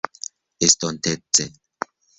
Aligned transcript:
estontece 0.59 1.45